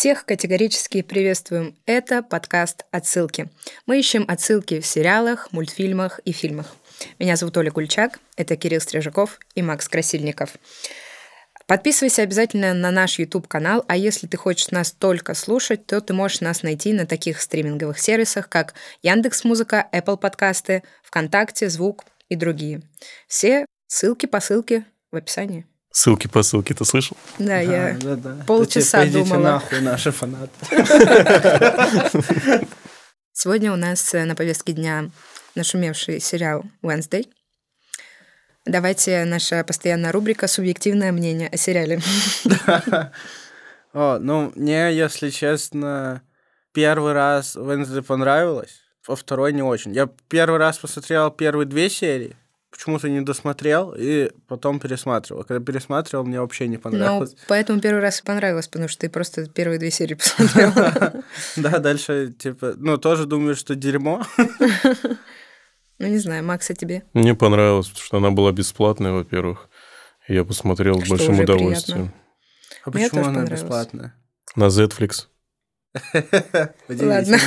[0.00, 1.76] Всех категорически приветствуем.
[1.84, 3.50] Это подкаст «Отсылки».
[3.84, 6.74] Мы ищем отсылки в сериалах, мультфильмах и фильмах.
[7.18, 10.56] Меня зовут Оля Кульчак, это Кирилл Стрижаков и Макс Красильников.
[11.66, 16.40] Подписывайся обязательно на наш YouTube-канал, а если ты хочешь нас только слушать, то ты можешь
[16.40, 18.72] нас найти на таких стриминговых сервисах, как
[19.02, 22.80] Яндекс Музыка, Apple подкасты, ВКонтакте, Звук и другие.
[23.28, 25.66] Все ссылки по ссылке в описании.
[25.92, 27.16] Ссылки по ссылке, ты слышал?
[27.38, 28.44] Да, я да, да.
[28.46, 29.42] полчаса Идите думала.
[29.42, 30.52] нахуй, наши фанаты.
[33.32, 35.10] Сегодня у нас э, на повестке дня
[35.56, 37.26] нашумевший сериал Wednesday.
[38.66, 42.00] Давайте наша постоянная рубрика «Субъективное мнение о сериале».
[43.92, 46.22] О, ну, мне, если честно,
[46.72, 49.92] первый раз Wednesday понравилось, во второй не очень.
[49.92, 52.36] Я первый раз посмотрел первые две серии,
[52.70, 55.44] почему-то не досмотрел и потом пересматривал.
[55.44, 57.32] Когда пересматривал, мне вообще не понравилось.
[57.32, 60.72] Ну, поэтому первый раз и понравилось, потому что ты просто первые две серии посмотрел.
[61.56, 64.24] Да, дальше, типа, ну, тоже думаю, что дерьмо.
[66.02, 67.02] Ну, не знаю, Макс, а тебе?
[67.12, 69.68] Мне понравилось, потому что она была бесплатная, во-первых.
[70.28, 72.14] Я посмотрел с большим удовольствием.
[72.84, 74.14] А почему она бесплатная?
[74.56, 75.26] На Netflix.
[76.88, 77.38] Ладно.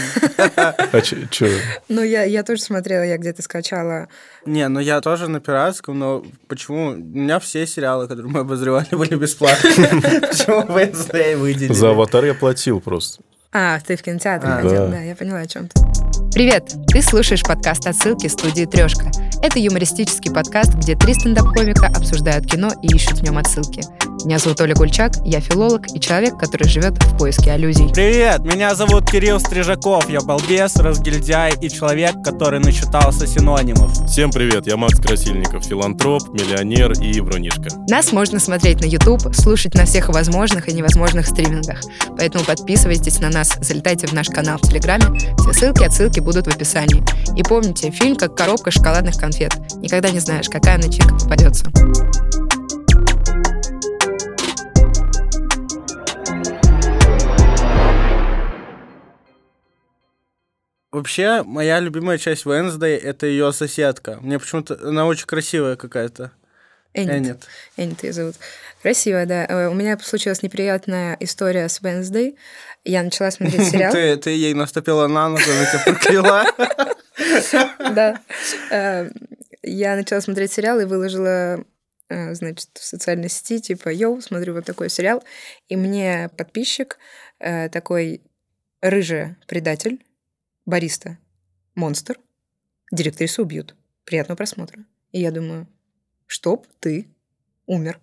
[0.57, 1.47] А что?
[1.87, 4.07] Ну, я, я тоже смотрела, я где-то скачала.
[4.45, 6.87] Не, ну я тоже на пиратском, но почему?
[6.89, 10.21] У меня все сериалы, которые мы обозревали, были бесплатные.
[10.21, 11.73] Почему Wednesday выделили?
[11.73, 13.23] За аватар я платил просто.
[13.53, 14.87] А, ты в кинотеатре а, ходил, да.
[14.87, 15.79] да, я поняла о чем ты.
[16.33, 16.73] Привет!
[16.87, 19.11] Ты слушаешь подкаст «Отсылки» студии «Трешка».
[19.43, 23.83] Это юмористический подкаст, где три стендап-комика обсуждают кино и ищут в нем отсылки.
[24.25, 27.89] Меня зовут Оля Гульчак, я филолог и человек, который живет в поиске аллюзий.
[27.93, 33.91] Привет, меня зовут Кирилл Стрижаков, я балбес, разгильдяй и человек, который начитался синонимов.
[34.07, 37.67] Всем привет, я Макс Красильников, филантроп, миллионер и врунишка.
[37.89, 41.81] Нас можно смотреть на YouTube, слушать на всех возможных и невозможных стримингах.
[42.17, 46.55] Поэтому подписывайтесь на нас, залетайте в наш канал в Телеграме, все ссылки, отсылки будут в
[46.55, 47.03] описании.
[47.35, 49.53] И помните, фильм как коробка шоколадных конфет.
[49.81, 51.65] Никогда не знаешь, какая начинка попадется.
[60.93, 64.19] Вообще, моя любимая часть Wednesday— это ее соседка.
[64.21, 66.31] Мне почему-то она очень красивая какая-то.
[66.93, 67.15] Эннет.
[67.15, 67.47] Эннет.
[67.77, 68.35] Эннет ее зовут.
[68.83, 69.45] Красивая, да.
[69.47, 72.37] Э, у меня случилась неприятная история с Wednesday.
[72.83, 73.91] Я начала смотреть сериал.
[73.91, 76.45] Ты, ты ей наступила на ногу, она тебя прокляла.
[77.95, 78.21] Да.
[78.69, 79.09] Э,
[79.63, 81.63] я начала смотреть сериал и выложила
[82.09, 85.23] э, значит, в социальной сети, типа, йоу, смотрю вот такой сериал.
[85.69, 86.99] И мне подписчик,
[87.39, 88.21] такой
[88.81, 89.99] рыжий предатель,
[90.65, 91.17] бариста,
[91.75, 92.19] монстр,
[92.91, 93.75] директрису убьют.
[94.05, 94.85] Приятного просмотра.
[95.11, 95.67] И я думаю,
[96.27, 97.07] чтоб ты
[97.65, 97.99] умер.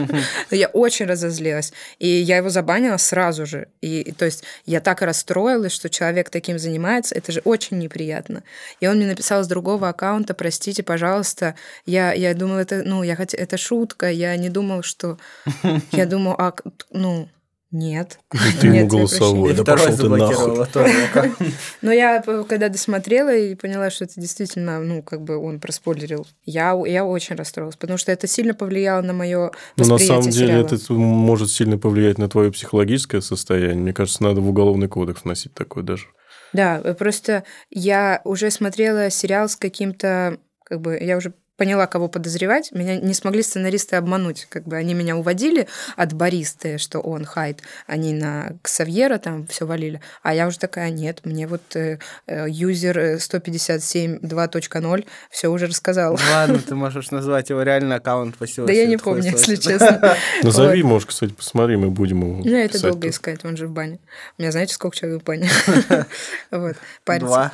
[0.50, 1.72] я очень разозлилась.
[1.98, 3.68] И я его забанила сразу же.
[3.80, 7.14] И, то есть я так расстроилась, что человек таким занимается.
[7.14, 8.42] Это же очень неприятно.
[8.80, 11.54] И он мне написал с другого аккаунта, простите, пожалуйста.
[11.84, 13.34] Я, я думала, это, ну, я хот...
[13.34, 14.10] это шутка.
[14.10, 15.18] Я не думала, что...
[15.92, 16.54] Я думала, а,
[16.90, 17.28] ну,
[17.72, 18.20] нет.
[18.60, 21.32] Ты ему голосовой, да пошел ты нахуй.
[21.82, 26.78] Но я когда досмотрела и поняла, что это действительно, ну, как бы он проспойлерил, я,
[26.86, 30.76] я очень расстроилась, потому что это сильно повлияло на мое Ну, на самом деле, это
[30.92, 33.76] может сильно повлиять на твое психологическое состояние.
[33.76, 36.06] Мне кажется, надо в уголовный кодекс вносить такое даже.
[36.52, 42.72] Да, просто я уже смотрела сериал с каким-то как бы я уже поняла, кого подозревать.
[42.72, 44.48] Меня не смогли сценаристы обмануть.
[44.50, 47.60] Как бы они меня уводили от баристы, что он хайт.
[47.86, 50.00] Они на Ксавьера там все валили.
[50.24, 56.18] А я уже такая, нет, мне вот э, э юзер 157 2.0 все уже рассказал.
[56.32, 60.16] Ладно, ты можешь назвать его реально аккаунт по Да я не помню, если честно.
[60.42, 64.00] Назови, может, кстати, посмотри, мы будем его Ну, это долго искать, он же в бане.
[64.36, 65.48] У меня, знаете, сколько человек в бане?
[66.50, 66.74] Вот,
[67.06, 67.52] Два.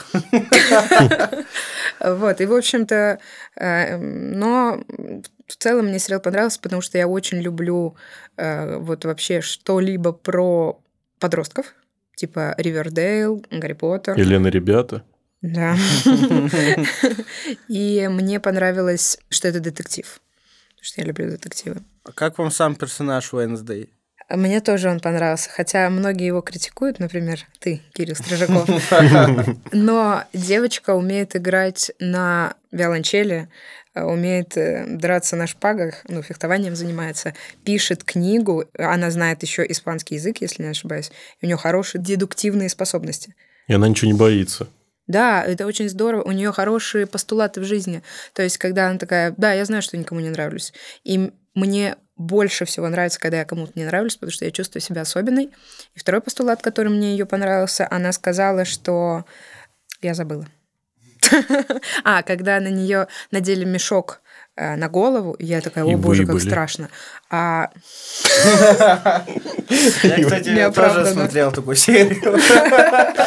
[2.01, 3.19] Вот, и, в общем-то,
[3.57, 4.83] э, но
[5.47, 7.97] в целом мне сериал понравился, потому что я очень люблю
[8.37, 10.81] э, вот вообще что-либо про
[11.19, 11.75] подростков,
[12.17, 14.19] типа Ривердейл, Гарри Поттер.
[14.19, 15.03] Елена, ребята.
[15.41, 15.77] Да.
[17.69, 20.21] И мне понравилось, что это детектив.
[20.71, 21.83] Потому что я люблю детективы.
[22.05, 23.91] А как вам сам персонаж Уэнсдей?
[24.31, 28.69] Мне тоже он понравился, хотя многие его критикуют, например, ты, Кирилл Стрижаков.
[29.73, 33.49] Но девочка умеет играть на виолончели,
[34.07, 37.35] умеет э, драться на шпагах, ну, фехтованием занимается,
[37.65, 41.11] пишет книгу, она знает еще испанский язык, если не ошибаюсь,
[41.43, 43.35] у нее хорошие дедуктивные способности.
[43.67, 44.69] И она ничего не боится.
[45.07, 46.23] Да, это очень здорово.
[46.23, 48.03] У нее хорошие постулаты в жизни.
[48.35, 50.75] То есть, когда она такая, да, я знаю, что никому не нравлюсь.
[51.03, 55.03] И мне больше всего нравится, когда я кому-то не нравлюсь, потому что я чувствую себя
[55.03, 55.51] особенной.
[55.95, 59.25] И второй постулат, который мне ее понравился, она сказала, что
[60.03, 60.47] я забыла.
[62.05, 64.21] А, когда на нее надели мешок
[64.57, 66.89] э, на голову, я такая, о боже, как страшно.
[67.31, 67.71] А...
[68.45, 69.25] Я,
[70.25, 72.39] кстати, тоже смотрел такую серию.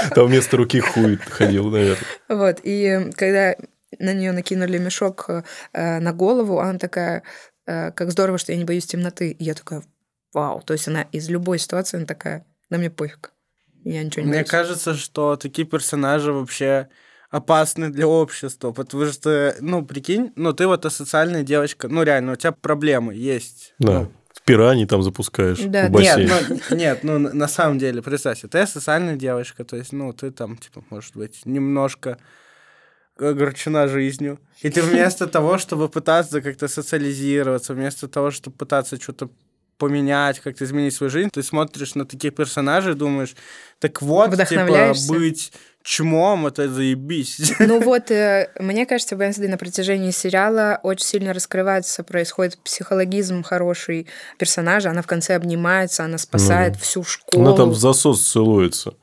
[0.15, 2.05] Там вместо руки хуй ходил, наверное.
[2.29, 3.55] Вот, и когда
[3.99, 7.23] на нее накинули мешок э, на голову, она такая,
[7.65, 9.31] э, как здорово, что я не боюсь темноты.
[9.31, 9.83] И я такая,
[10.33, 10.61] вау.
[10.61, 13.31] То есть она из любой ситуации, она такая, на мне пофиг.
[13.83, 14.49] Я ничего не Мне боюсь.
[14.49, 16.89] кажется, что такие персонажи вообще
[17.31, 22.35] опасны для общества, потому что, ну, прикинь, ну, ты вот социальная девочка, ну, реально, у
[22.35, 23.73] тебя проблемы есть.
[23.79, 24.01] Да.
[24.01, 26.27] Ну, в пираньи там запускаешь Да, в бассейн.
[26.27, 30.31] нет, ну, нет, ну, на самом деле, представь, ты социальная девочка, то есть, ну, ты
[30.31, 32.17] там, типа, может быть, немножко
[33.17, 34.39] огорчена жизнью.
[34.61, 39.29] И ты вместо того, чтобы пытаться как-то социализироваться, вместо того, чтобы пытаться что-то
[39.81, 43.35] поменять, как-то изменить свою жизнь, ты смотришь на таких персонажей и думаешь,
[43.79, 45.51] так вот, типа, быть
[45.83, 47.53] чмом, это заебись.
[47.59, 54.07] Ну вот, э, мне кажется, Венсдей на протяжении сериала очень сильно раскрывается, происходит психологизм хороший
[54.37, 58.93] персонажа, она в конце обнимается, она спасает Ну, всю школу Она там в засос целуется.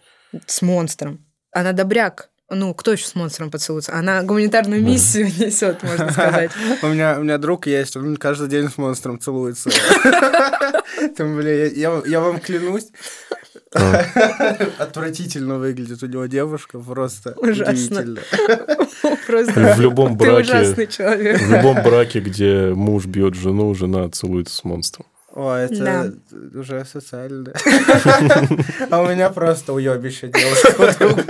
[0.46, 1.26] с монстром.
[1.50, 2.30] Она добряк.
[2.50, 3.94] Ну, кто еще с монстром поцелуется?
[3.94, 6.50] Она гуманитарную миссию несет, можно сказать.
[6.82, 9.68] У меня, у меня друг есть, он каждый день с монстром целуется.
[11.16, 12.88] Там, бля, я, я, вам клянусь,
[14.78, 18.20] отвратительно выглядит у него девушка, просто удивительно.
[19.26, 25.04] Просто В любом браке, в любом браке, где муж бьет жену, жена целуется с монстром.
[25.32, 26.06] О, это Да.
[26.58, 27.52] уже социально.
[28.90, 31.24] А у меня просто уебище девушка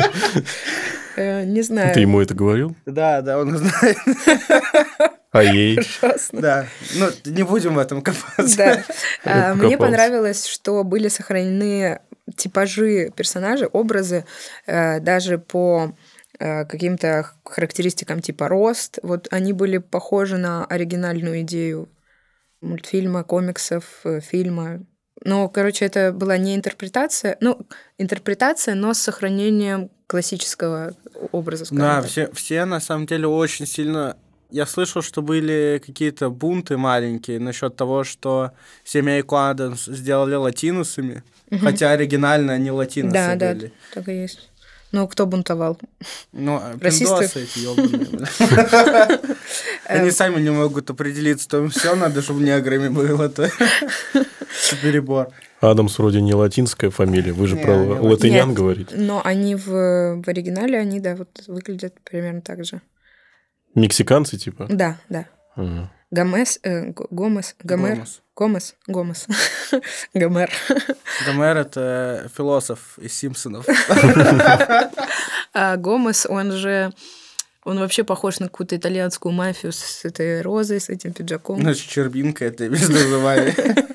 [1.18, 1.94] Не знаю.
[1.94, 2.76] Ты ему это говорил?
[2.86, 3.96] Да, да, он знает.
[5.30, 5.78] А ей?
[5.78, 6.40] Ужасно.
[6.40, 6.66] Да,
[6.96, 8.56] ну не будем в этом копаться.
[8.56, 8.84] Да.
[9.24, 12.00] А, Мне понравилось, что были сохранены
[12.36, 14.24] типажи персонажей, образы,
[14.66, 15.94] э, даже по
[16.38, 18.98] э, каким-то характеристикам типа рост.
[19.02, 21.88] Вот они были похожи на оригинальную идею
[22.60, 24.80] мультфильма, комиксов, э, фильма.
[25.24, 27.66] Ну, короче, это была не интерпретация, ну,
[27.98, 30.94] интерпретация, но с сохранением классического
[31.30, 32.10] образа, Да, так.
[32.10, 34.16] все, все на самом деле очень сильно...
[34.50, 38.52] Я слышал, что были какие-то бунты маленькие насчет того, что
[38.82, 41.22] семейку Адамс сделали латинусами,
[41.60, 43.72] хотя оригинально они латиносы Да, да, были.
[43.92, 44.50] так и есть.
[44.90, 45.78] Ну, кто бунтовал?
[46.32, 47.04] Ну, а Расисты?
[47.04, 49.18] пиндосы эти ёбаные.
[49.84, 53.50] Они сами не могут определиться, то все надо, чтобы неграми было, то
[54.82, 55.28] перебор.
[55.60, 57.32] Адамс вроде не латинская фамилия.
[57.32, 58.56] Вы же Не, про не латынян Нет.
[58.56, 58.96] говорите.
[58.96, 62.80] Но они в, в оригинале, они, да, вот выглядят примерно так же.
[63.74, 64.66] Мексиканцы, типа?
[64.70, 65.26] Да, да.
[65.57, 65.89] Ага.
[66.11, 68.21] Гомес, э, Г- Гомес, Гомер, Гомес.
[68.35, 69.27] Гомес, Гомес,
[70.13, 70.51] Гомер.
[71.25, 73.65] Гомер — это философ из Симпсонов.
[75.53, 76.91] А Гомес, он же,
[77.68, 81.60] он вообще похож на какую-то итальянскую мафию с этой розой, с этим пиджаком.
[81.60, 83.54] Ну, Щербинка— это без названия.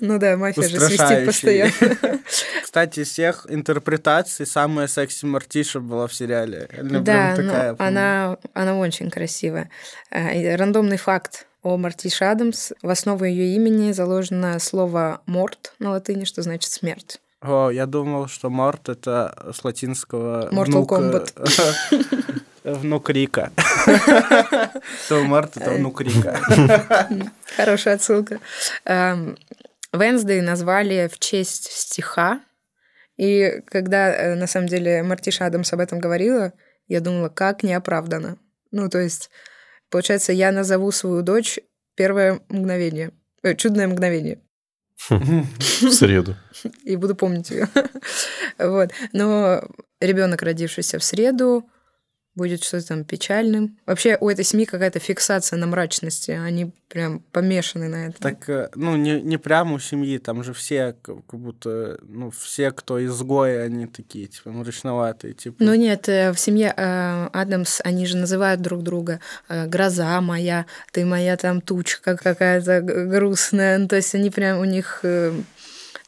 [0.00, 1.72] Ну да, мафия же свистит постоянно.
[2.62, 6.68] Кстати, из всех интерпретаций самая секси Мартиша была в сериале.
[6.78, 9.68] Она Да, ну, она, она очень красивая.
[10.10, 12.72] А, Рандомный факт о Мартиш Адамс.
[12.80, 17.20] В основу ее имени заложено слово «морт» на латыни, что значит «смерть».
[17.40, 21.24] О, я думал, что Морт— это с латинского Mortal внука-
[22.64, 23.50] Внук Рика.
[25.06, 26.38] Что Морт— это внук Рика.
[27.56, 28.38] Хорошая отсылка.
[28.84, 29.38] Эм,
[29.94, 32.40] Венсдей назвали в честь стиха.
[33.16, 36.52] И когда, э, на самом деле, Мартиша Адамс об этом говорила,
[36.86, 38.36] я думала, как неоправданно.
[38.72, 39.30] Ну, то есть,
[39.90, 41.58] получается, я назову свою дочь
[41.96, 43.12] «Первое мгновение».
[43.42, 44.38] Э, «Чудное мгновение».
[45.08, 46.36] В среду.
[46.84, 47.68] и буду помнить ее.
[48.58, 48.90] вот.
[49.12, 49.62] Но
[50.00, 51.68] ребенок, родившийся в среду,
[52.40, 53.76] будет что-то там печальным.
[53.84, 56.30] Вообще у этой семьи какая-то фиксация на мрачности.
[56.30, 58.20] Они прям помешаны на этом.
[58.20, 62.70] Так, э, ну, не, не прямо у семьи, там же все, как будто, ну, все,
[62.70, 65.56] кто изгои, они такие, типа, мрачноватые, типа.
[65.60, 69.20] Ну нет, э, в семье э, Адамс они же называют друг друга
[69.50, 73.76] э, гроза моя, ты моя там тучка какая-то грустная.
[73.76, 75.32] Ну, то есть они прям у них э,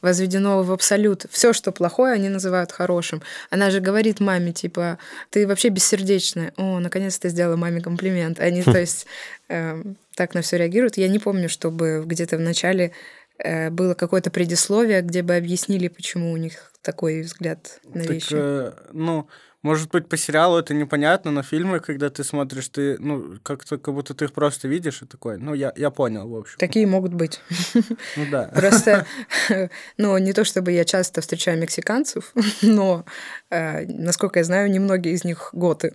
[0.03, 1.25] возведено в абсолют.
[1.31, 3.23] Все, что плохое, они называют хорошим.
[3.49, 4.99] Она же говорит маме, типа,
[5.31, 6.53] ты вообще бессердечная.
[6.57, 8.39] О, наконец-то сделала маме комплимент.
[8.39, 9.07] Они, то есть,
[9.49, 9.81] э,
[10.15, 10.97] так на все реагируют.
[10.97, 12.91] Я не помню, чтобы где-то в начале
[13.39, 18.33] э, было какое-то предисловие, где бы объяснили, почему у них такой взгляд на Так, вещи.
[18.35, 19.27] э, ну,
[19.63, 23.93] может быть, по сериалу это непонятно, но фильмы, когда ты смотришь, ты, ну, как-то, как
[23.93, 26.57] будто ты их просто видишь и такой, ну, я, я понял, в общем.
[26.59, 27.41] Такие могут быть.
[28.15, 28.43] Ну да.
[28.53, 29.05] Просто,
[29.97, 33.05] ну, не то чтобы я часто встречаю мексиканцев, но,
[33.49, 35.93] э, насколько я знаю, немногие из них готы.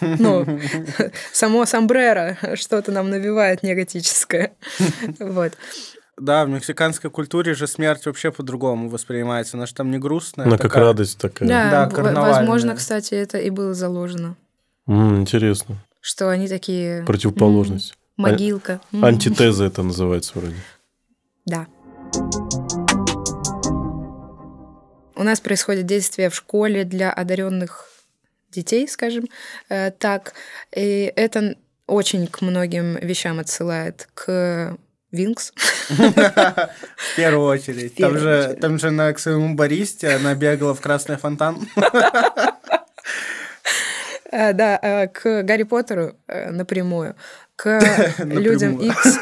[0.00, 0.60] Ну,
[1.32, 4.54] само сомбреро что-то нам навевает негатическое.
[5.18, 5.52] Вот.
[6.22, 9.56] Да, в мексиканской культуре же смерть вообще по-другому воспринимается.
[9.56, 10.46] Она же там не грустная.
[10.46, 10.84] Она как такая.
[10.84, 11.48] радость такая.
[11.48, 14.36] Да, Да, возможно, кстати, это и было заложено.
[14.86, 15.78] М, интересно.
[16.00, 17.02] Что они такие...
[17.04, 17.94] Противоположность.
[18.18, 18.80] м, Могилка.
[18.92, 19.04] М.
[19.04, 20.54] Антитеза это называется вроде.
[21.44, 21.66] Да.
[25.16, 27.88] У нас происходит действие в школе для одаренных
[28.52, 29.24] детей, скажем
[29.68, 30.34] э, так.
[30.72, 31.56] И это
[31.88, 34.76] очень к многим вещам отсылает к
[35.12, 35.52] Винкс.
[35.88, 37.94] В первую очередь.
[37.96, 41.68] Там, же, там же на, к своему баристе она бегала в красный фонтан.
[44.30, 47.14] Э, Да, э, к Гарри Поттеру э, напрямую,
[47.56, 47.78] к
[48.18, 48.78] людям.
[48.78, 49.18] X.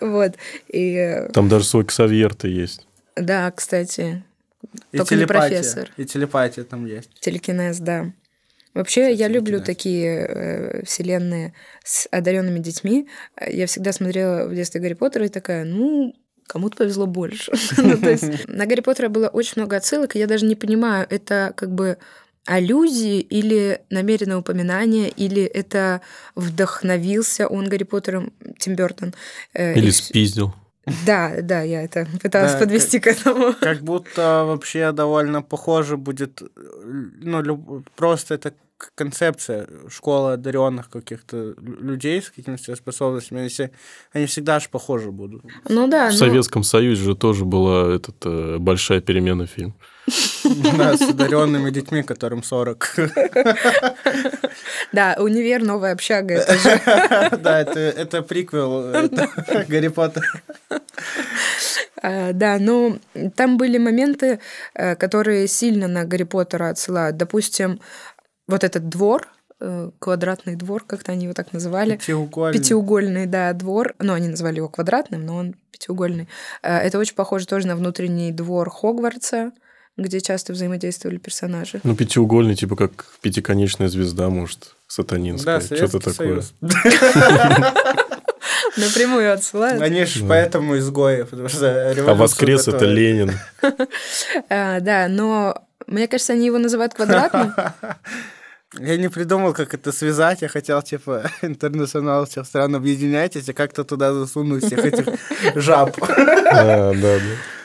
[0.00, 0.32] Вот.
[0.68, 2.86] И Там даже свой ксавьер-то есть.
[3.16, 4.22] да, кстати,
[4.92, 5.48] И Только не телепатия.
[5.48, 5.90] профессор.
[5.96, 7.10] И телепатия там есть.
[7.20, 8.12] телекинез, да.
[8.78, 11.52] Вообще, я люблю такие э, вселенные
[11.84, 13.08] с одаренными детьми.
[13.44, 16.14] Я всегда смотрела в детстве Гарри Поттера и такая, ну,
[16.46, 17.50] кому-то повезло больше.
[17.76, 21.08] Ну, то есть на Гарри Поттера было очень много отсылок, и я даже не понимаю,
[21.10, 21.98] это как бы
[22.46, 26.00] аллюзии или намеренное упоминание, или это
[26.36, 29.12] вдохновился он Гарри Поттером, Тим Бертон.
[29.54, 30.54] э, Или и спиздил.
[31.04, 33.54] Да, да, я это пыталась Да, подвести к этому.
[33.60, 36.46] Как будто вообще довольно похоже будет, э,
[36.84, 38.54] ну, люб- просто это
[38.94, 43.70] концепция школы одаренных каких-то лю- людей с какими-то способностями, они, все,
[44.12, 45.42] они всегда же похожи будут.
[45.68, 49.74] Ну да, В ну, Советском Союзе же тоже была этот, э, большая перемена фильм.
[50.78, 52.94] Да, с одаренными детьми, которым 40.
[54.92, 56.80] да, универ, новая общага, это же
[57.38, 58.90] Да, это, это приквел
[59.68, 60.42] Гарри Поттер.
[62.02, 62.98] А, Да, но
[63.36, 64.38] там были моменты,
[64.74, 67.16] э, которые сильно на Гарри Поттера отсылают.
[67.16, 67.80] Допустим,
[68.48, 69.28] вот этот двор,
[69.60, 71.96] э, квадратный двор, как-то они его так называли.
[71.96, 72.58] Пятиугольный.
[72.58, 73.94] Пятиугольный, да, двор.
[74.00, 76.28] Ну, они назвали его квадратным, но он пятиугольный.
[76.62, 79.52] Э, Это очень похоже тоже на внутренний двор Хогвартса,
[79.96, 81.80] где часто взаимодействовали персонажи.
[81.84, 85.60] Ну, пятиугольный, типа как пятиконечная звезда, может, сатанинская.
[85.60, 86.42] Да, Что-то такое.
[88.76, 89.82] Напрямую отсылают.
[89.82, 90.28] Они же Да.
[90.28, 92.84] поэтому изгои, потому что А воскрес это.
[92.84, 93.32] Ленин.
[94.48, 97.54] А, Да, но мне кажется, они его называют квадратным.
[98.74, 100.42] Я не придумал, как это связать.
[100.42, 105.06] Я хотел, типа, интернационал всех стран объединяйтесь, и как-то туда засунуть всех этих
[105.54, 105.96] жаб.
[105.98, 107.18] Да, да.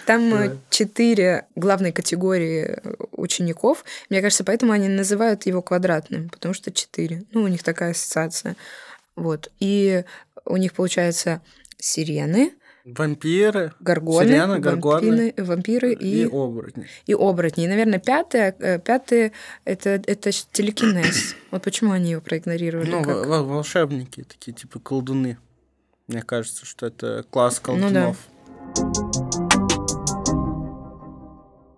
[0.06, 2.78] Там э, четыре главные категории
[3.12, 3.86] учеников.
[4.10, 7.24] Мне кажется, поэтому они называют его квадратным, потому что четыре.
[7.32, 8.56] Ну, у них такая ассоциация.
[9.16, 9.50] Вот.
[9.60, 10.04] И
[10.46, 11.42] у них, получается,
[11.78, 12.54] сирены,
[12.86, 16.86] Вампиры горгоны, Сирены, горгоны вампиры и и, оборотни.
[17.06, 17.63] и оборотни.
[17.63, 19.32] И, наверное, пятое, э, пятое
[19.63, 21.36] это, это телекинез.
[21.52, 22.90] Вот почему они его проигнорировали.
[22.92, 25.38] Ну, как- во- во- волшебники, такие, типа, колдуны.
[26.10, 28.13] Мне кажется, что это класс Ну да.
[28.13, 28.18] колдунов.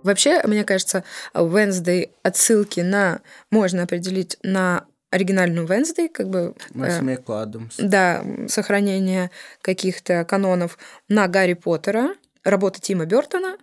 [0.04, 3.22] Вообще, мне кажется, Wednesday отсылки на...
[3.52, 4.86] Можно определить на
[5.16, 6.54] оригинальную Wednesday, как бы...
[6.74, 7.78] На э, Адамс.
[7.78, 9.32] да, сохранение
[9.62, 13.58] каких-то канонов на Гарри Поттера, работа Тима Бертона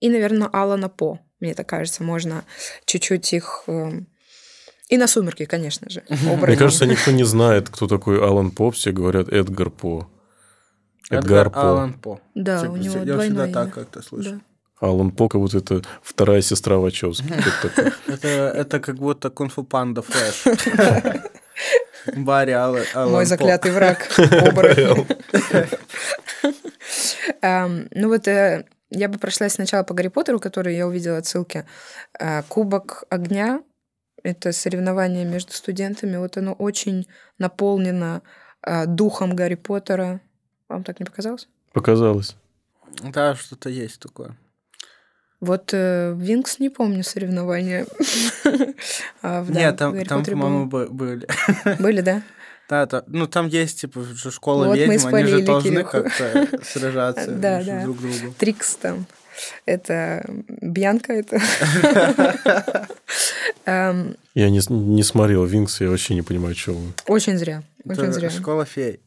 [0.00, 1.20] и, наверное, Алана По.
[1.38, 2.44] Мне так кажется, можно
[2.86, 3.62] чуть-чуть их...
[3.68, 4.08] эм,
[4.88, 6.02] И на «Сумерки», конечно же.
[6.08, 8.70] Мне кажется, никто не знает, кто такой Алан По.
[8.70, 10.10] Все говорят Эдгар По.
[11.08, 11.70] Эдгар По.
[11.70, 12.20] Алан По.
[12.34, 13.72] Да, Типа, у него Я двойное всегда так имя.
[13.74, 14.30] как-то слышу.
[14.32, 14.40] Да.
[14.80, 17.26] Алан По, как будто это вторая сестра Вачовски.
[18.08, 20.44] Это, это как будто кунг-фу панда Флэш.
[22.16, 24.08] Барри Аллен Мой заклятый враг.
[27.42, 31.66] Ам, Ну вот э, я бы прошлась сначала по Гарри Поттеру, который я увидела отсылки.
[32.18, 33.62] А, Кубок огня—
[34.22, 36.16] это соревнование между студентами.
[36.16, 37.06] Вот оно очень
[37.38, 38.22] наполнено
[38.62, 40.20] а, духом Гарри Поттера.
[40.68, 41.48] Вам так не показалось?
[41.72, 42.36] Показалось.
[43.02, 44.36] Да, что-то есть такое.
[45.40, 47.86] Вот э, Винкс не помню соревнования.
[49.22, 49.94] А Нет, там,
[50.24, 51.26] по-моему, были.
[51.78, 52.22] Были, да?
[52.68, 57.82] Да, ну там есть, типа, школа Вот ведьм, они же должны как-то сражаться Да, да.
[57.82, 58.32] друг другом.
[58.38, 59.06] Трикс там.
[59.66, 61.40] Это Бьянка это.
[63.64, 66.92] Эм, Я не, не смотрел Винкс, я вообще не понимаю, что вы.
[67.06, 67.62] Очень зря.
[67.84, 68.30] Очень зря.
[68.30, 69.00] школа фей.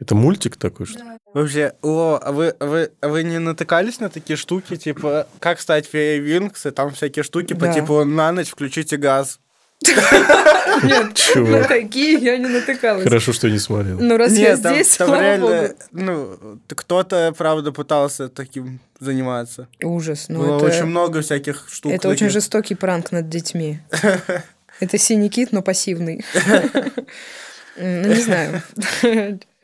[0.00, 1.00] Это мультик такой, что?
[1.00, 1.18] Да.
[1.34, 5.60] Вообще, о, а вы, а вы, а вы не натыкались на такие штуки, типа, как
[5.60, 7.66] стать феей Винкс, и там всякие штуки да.
[7.66, 9.40] по типу на ночь включите газ.
[9.82, 13.04] Нет, на такие я не натыкалась.
[13.04, 13.98] Хорошо, что не смотрел.
[14.00, 19.68] Ну, раз я здесь, там реально, ну, кто-то, правда, пытался таким заниматься.
[19.82, 20.26] Ужас.
[20.28, 21.92] Ну, Было очень много всяких штук.
[21.92, 23.80] Это очень жестокий пранк над детьми.
[24.80, 26.24] Это синий кит, но пассивный.
[27.80, 28.62] Ну, не знаю.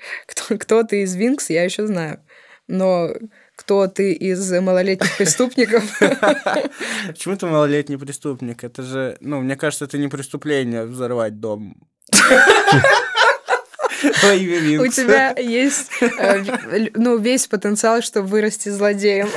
[0.27, 2.21] Кто, кто ты из Винкс, я еще знаю.
[2.67, 3.11] Но
[3.57, 5.85] кто ты из малолетних преступников.
[7.07, 8.65] Почему ты малолетний преступник?
[8.65, 11.77] Это же, ну, мне кажется, это не преступление взорвать дом.
[14.05, 19.29] У тебя есть э, ну, весь потенциал, чтобы вырасти злодеем.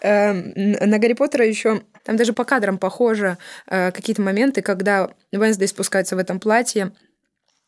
[0.00, 5.68] Эм, на Гарри Поттера еще там даже по кадрам похоже э, какие-то моменты, когда Венсдей
[5.68, 6.92] спускается в этом платье,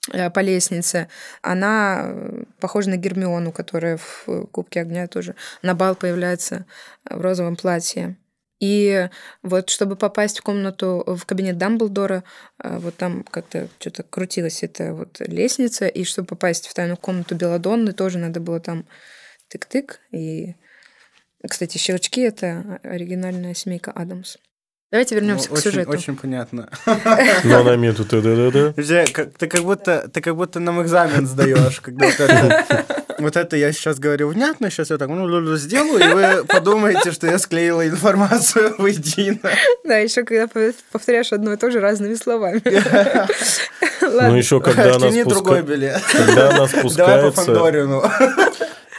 [0.08, 1.08] по лестнице,
[1.42, 6.64] она э, похожа на Гермиону, которая в Кубке огня тоже на бал появляется
[7.04, 8.16] в розовом платье.
[8.60, 9.08] И
[9.42, 12.24] вот чтобы попасть в комнату, в кабинет Дамблдора,
[12.62, 17.34] э, вот там как-то что-то крутилась эта вот лестница, и чтобы попасть в тайную комнату
[17.34, 18.86] Беладонны, тоже надо было там
[19.52, 19.98] тык-тык.
[20.12, 20.54] И,
[21.46, 24.36] кстати, щелчки— это оригинальная семейка Адамс.
[24.90, 25.90] Давайте вернемся ну, к очень, сюжету.
[25.90, 26.68] Очень понятно.
[27.44, 29.04] Ну, на мету ты да да да
[29.38, 32.84] Ты как будто ты как будто нам экзамен сдаешь, когда вот это,
[33.18, 37.28] вот это я сейчас говорю внятно, сейчас я так ну, сделаю, и вы подумаете, что
[37.28, 39.38] я склеила информацию воедино.
[39.84, 40.48] Да, еще когда
[40.92, 42.62] повторяешь одно и то же разными словами.
[44.02, 46.02] Ну, еще когда она билет.
[46.10, 46.96] Когда она спускается...
[46.96, 48.02] Давай по Фандорину.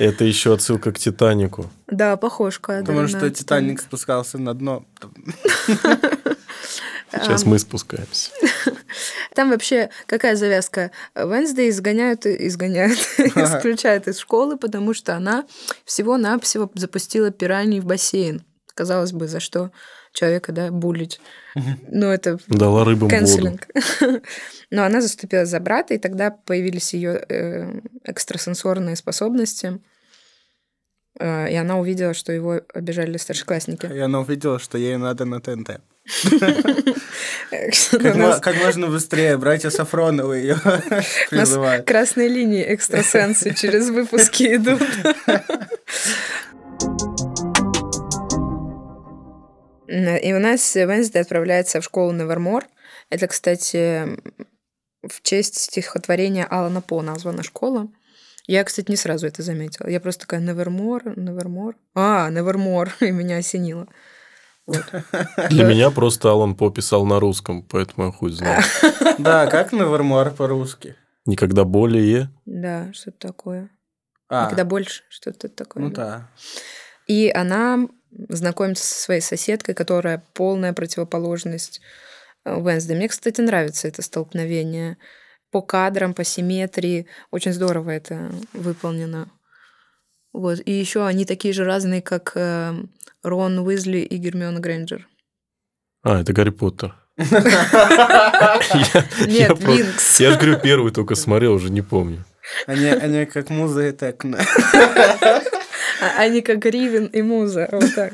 [0.01, 1.69] Это еще отсылка к Титанику.
[1.85, 2.79] Да, похожка.
[2.79, 4.83] Потому что Титаник спускался на дно.
[7.11, 8.31] Сейчас мы спускаемся.
[9.35, 10.89] Там вообще какая завязка?
[11.13, 15.45] Венсдей изгоняют, изгоняют, исключают из школы, потому что она
[15.85, 18.43] всего-навсего запустила пираний в бассейн.
[18.73, 19.71] Казалось бы, за что
[20.13, 21.21] человека, да, булить.
[21.87, 23.67] Ну, это Дала рыбам канцелинг.
[24.71, 29.79] Но она заступила за брата, и тогда появились ее э, экстрасенсорные способности.
[31.19, 33.85] Э, и она увидела, что его обижали старшеклассники.
[33.85, 35.81] И она увидела, что ей надо на ТНТ.
[38.41, 40.57] Как можно быстрее, братья Сафроновы ее
[41.29, 41.85] призывают.
[41.85, 44.81] Красные линии экстрасенсы через выпуски идут.
[49.87, 52.65] И у нас Венсдей отправляется в школу Невермор.
[53.09, 54.17] Это, кстати,
[55.03, 57.89] в честь стихотворения Алана По названа школа.
[58.51, 59.87] Я, кстати, не сразу это заметила.
[59.87, 61.77] Я просто такая Невермор, Невермор.
[61.95, 63.87] А, Невермор, и меня осенило.
[64.67, 64.83] Вот.
[65.49, 68.61] Для меня просто Алан По писал на русском, поэтому я хуй знаю.
[69.19, 70.97] Да, как Невермор по-русски?
[71.25, 72.29] Никогда более.
[72.45, 73.69] Да, что-то такое.
[74.27, 74.47] А.
[74.47, 75.83] Никогда больше, что-то такое.
[75.83, 76.29] Ну да.
[77.07, 77.87] И она
[78.27, 81.79] знакомится со своей соседкой, которая полная противоположность
[82.43, 82.97] Венсдей.
[82.97, 84.97] Мне, кстати, нравится это столкновение
[85.51, 87.07] по кадрам, по симметрии.
[87.29, 89.29] Очень здорово это выполнено.
[90.33, 90.59] Вот.
[90.65, 92.73] И еще они такие же разные, как э,
[93.23, 95.07] Рон Уизли и Гермиона Грейнджер.
[96.03, 96.95] А, это Гарри Поттер.
[97.17, 97.29] Нет,
[99.59, 100.19] Винкс.
[100.19, 102.23] Я же говорю, первый только смотрел, уже не помню.
[102.65, 104.39] Они как Муза и Текна.
[106.17, 108.13] Они как Ривен и Муза, вот так.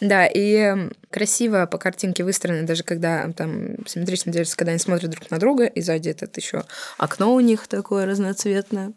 [0.00, 5.30] Да, и красиво по картинке выстроено, даже когда там симметрично держится, когда они смотрят друг
[5.30, 6.64] на друга, и сзади этот еще
[6.98, 8.92] окно у них такое разноцветное.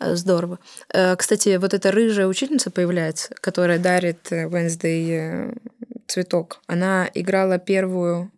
[0.00, 0.58] Э, здорово.
[0.92, 5.54] Э, кстати, вот эта рыжая учительница появляется, которая дарит э,
[6.06, 6.60] цветок.
[6.66, 8.30] Она играла первую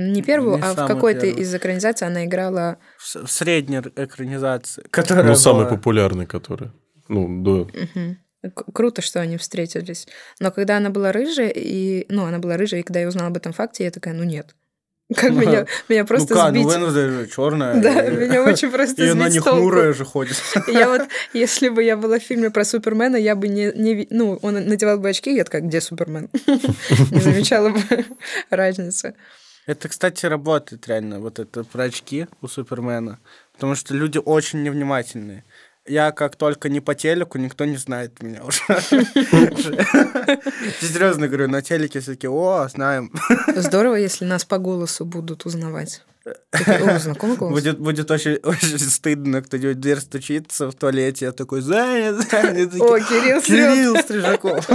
[0.00, 2.78] не первую, не а в какой-то из экранизаций она играла...
[2.98, 5.38] В, средней экранизации, которая Ну, была...
[5.38, 6.72] самой популярной, которая.
[7.08, 7.62] Ну, до...
[7.62, 8.16] Угу.
[8.50, 10.06] Круто, что они встретились.
[10.40, 12.06] Но когда она была рыжая, и...
[12.08, 14.54] Ну, она была рыжая, и когда я узнала об этом факте, я такая, ну нет.
[15.14, 16.64] Как меня, меня просто ну, сбить.
[16.66, 17.80] Ну, же черная.
[17.80, 20.36] Да, меня очень просто И она не хмурая же ходит.
[20.68, 23.72] Я вот, если бы я была в фильме про Супермена, я бы не...
[23.72, 26.28] не ну, он надевал бы очки, я такая, где Супермен?
[27.10, 27.80] Не замечала бы
[28.50, 29.14] разницы.
[29.66, 33.18] Это, кстати, работает реально, вот это про очки у Супермена.
[33.54, 35.44] Потому что люди очень невнимательные
[35.88, 38.60] я как только не по телеку, никто не знает меня уже.
[40.80, 43.12] Серьезно говорю, на телеке все таки о, знаем.
[43.56, 46.02] Здорово, если нас по голосу будут узнавать.
[46.98, 47.54] Знакомый голос?
[47.54, 52.74] Будет, будет очень, очень стыдно, кто-нибудь дверь стучится в туалете, я такой, занят, занят.
[52.74, 54.68] О, Кирилл Кирилл Стрижаков.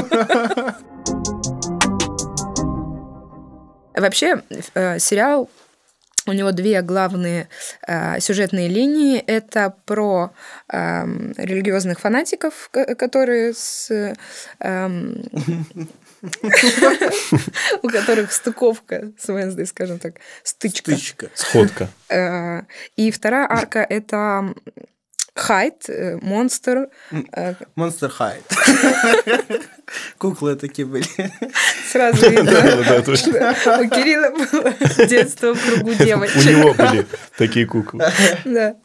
[3.95, 4.41] Вообще,
[4.73, 5.49] э, сериал
[6.25, 7.49] у него две главные
[7.87, 9.19] э, сюжетные линии.
[9.19, 10.31] Это про
[10.71, 11.05] э,
[11.37, 13.89] религиозных фанатиков, которые с...
[14.59, 14.87] Э,
[17.81, 20.91] у которых стыковка с Венсдей, скажем так, стычка.
[20.91, 21.29] Стычка.
[21.33, 21.89] Сходка.
[22.09, 22.61] Э,
[22.95, 24.53] и вторая арка— это
[25.35, 26.89] Хайд, э, монстр.
[27.31, 28.43] Э, монстр Хайд.
[30.19, 31.05] Куклы такие были.
[31.91, 32.51] Сразу видно,
[33.81, 36.35] у Кирилла было детство в кругу девочек.
[36.45, 38.05] У него были такие куклы.
[38.45, 38.75] Да.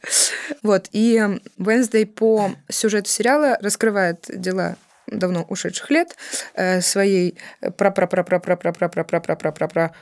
[0.62, 1.20] Вот, и
[1.58, 6.16] Wednesday по сюжету сериала раскрывает дела давно ушедших лет
[6.80, 7.38] своей
[7.76, 9.94] пра пра пра пра пра пра пра пра пра пра пра пра пра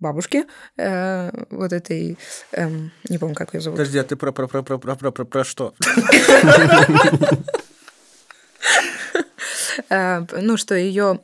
[0.00, 0.44] бабушки,
[0.76, 2.18] э, вот этой,
[2.52, 2.68] э,
[3.08, 3.78] не помню, как ее зовут.
[3.78, 5.74] Подожди, а ты про про про про про про про, про что?
[9.88, 11.20] Э, ну, что ее,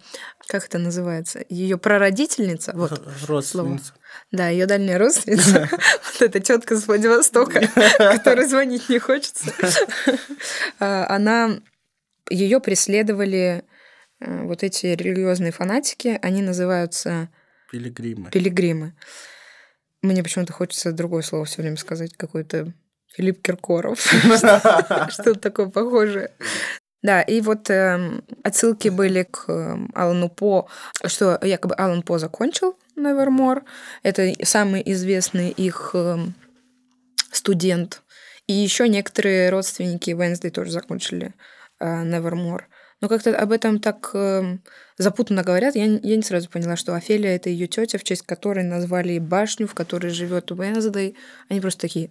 [0.47, 3.93] как это называется, ее прародительница, вот родственница.
[4.33, 9.53] Да, ее дальняя родственница, вот эта тетка с Владивостока, которой звонить не хочется.
[10.81, 11.61] Э, она
[12.29, 13.65] ее преследовали
[14.21, 17.29] э, вот эти религиозные фанатики, они называются
[17.70, 18.31] Пилигримы.
[18.31, 18.94] Пилигримы.
[20.02, 22.72] Мне почему-то хочется другое слово все время сказать, какой-то
[23.16, 24.00] Филипп Киркоров.
[25.11, 26.31] Что-то такое похожее.
[27.02, 30.68] Да, и вот э, отсылки были к э, Алану По,
[31.05, 33.62] что якобы Алан По закончил Nevermore.
[34.02, 36.18] Это самый известный их э,
[37.31, 38.02] студент.
[38.46, 41.35] И еще некоторые родственники Wednesday тоже закончили
[41.79, 42.64] э, Nevermore.
[43.01, 44.59] Но как-то об этом так э,
[44.97, 45.77] запутанно говорят.
[45.77, 49.67] Я, я не сразу поняла, что Офелия это ее тетя, в честь которой назвали башню,
[49.67, 51.15] в которой живет Уэнсдей.
[51.51, 52.11] Они просто такие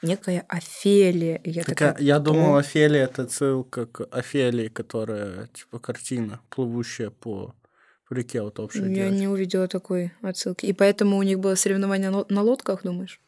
[0.00, 1.36] некая Офелия.
[1.36, 7.10] И я так, такая, я думал, Офелия это ссылка к Офелии, которая типа картина, плывущая
[7.10, 7.54] по
[8.10, 9.14] реке утопшая Я девочка.
[9.14, 10.66] не увидела такой отсылки.
[10.66, 13.20] И поэтому у них было соревнование на лодках, думаешь?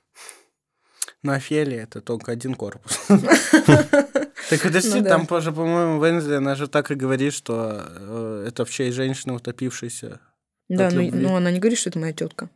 [1.23, 2.99] На Офелии это только один корпус.
[4.51, 8.65] Так подожди, ну, там позже, по-моему, Вензи, она же так и говорит, что э, это
[8.65, 10.21] в честь женщины утопившейся.
[10.69, 12.51] Да, но, но ну, она не говорит, что это моя тетка.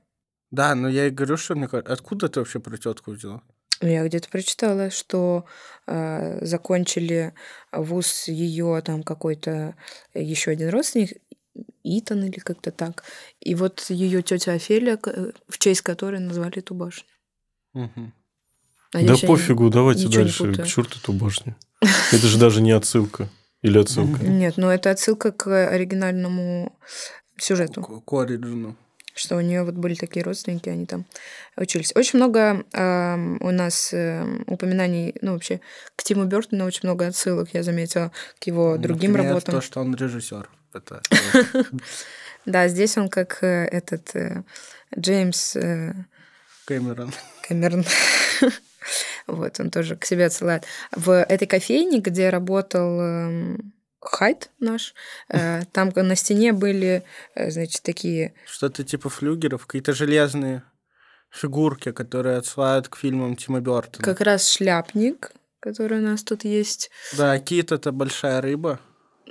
[0.51, 3.43] Да, но я и говорю, что мне откуда ты вообще про тетку взяла?
[3.81, 5.45] Я где-то прочитала, что
[5.87, 7.35] э, закончили
[7.71, 9.77] вуз ее там какой-то
[10.15, 11.13] еще один родственник,
[11.85, 13.05] Итан или как-то так.
[13.41, 14.99] И вот ее тетя Офелия,
[15.49, 17.07] в честь которой назвали эту башню.
[17.75, 18.13] Угу.
[18.95, 20.55] А да пофигу, давайте дальше.
[20.55, 21.57] К черту эту башню.
[21.81, 23.29] Это же даже не отсылка.
[23.63, 24.25] Или отсылка?
[24.25, 26.77] Нет, но это отсылка к оригинальному
[27.39, 27.83] сюжету.
[27.83, 28.77] К оригину.
[29.15, 31.05] Что у нее вот были такие родственники, они там
[31.57, 31.93] учились.
[31.97, 35.61] Очень много э, у нас э, упоминаний, ну вообще,
[35.97, 39.55] к Тиму Бертону очень много отсылок, я заметила, к его ну, другим Например, работам.
[39.57, 40.49] то, что он режиссер.
[42.47, 44.43] Да, здесь он как э, этот э,
[44.99, 45.57] Джеймс...
[45.57, 45.93] Э,
[46.65, 47.13] Кэмерон.
[47.43, 47.85] Кэмерон.
[49.27, 50.65] Вот, он тоже к себе отсылает.
[50.93, 54.95] В этой кофейне, где работал эм, Хайтнаш,
[55.29, 57.03] э, там на стене были,
[57.35, 58.35] э, значит, такие...
[58.47, 60.63] Что-то типа флюгеров, какие-то железные
[61.31, 64.05] фигурки, которые отсылают к фильмам Тима Бёртона.
[64.05, 66.91] Как раз шляпник, который у нас тут есть.
[67.17, 68.81] Да, Kid — это большая рыба.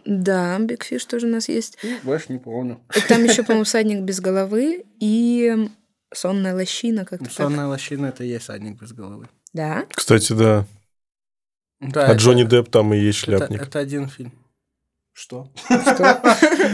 [0.05, 1.77] Да, Big Fish тоже у нас есть.
[1.83, 2.81] Ну, больше не помню.
[2.95, 5.69] И там еще, по-моему, всадник без головы и
[6.13, 7.69] сонная лощина как-то Сонная так.
[7.69, 9.27] лощина— это и есть всадник без головы.
[9.53, 9.85] Да?
[9.93, 10.65] Кстати, да.
[11.79, 13.61] Да, а это, Джонни Депп там и есть шляпник.
[13.61, 14.33] Это, это один фильм.
[15.13, 15.51] Что?
[15.65, 16.21] Что?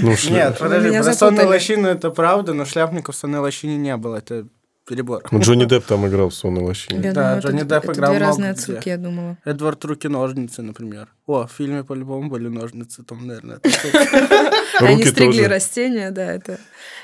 [0.02, 4.18] Ну, Нет, подожди, про сонную лощину это правда, но шляпников в сонной лощине не было.
[4.18, 4.48] Это
[4.86, 5.24] перебор.
[5.32, 7.02] Ну, Джонни Депп там играл в сонной лощине.
[7.02, 9.38] Я да, думала, Джонни это, Депп это играл две разные отсылки, я думала.
[9.46, 11.08] Эдвард Руки-ножницы, например.
[11.26, 13.60] О, в фильме по-любому были ножницы, там, наверное.
[14.80, 16.60] Они стригли растения, да, это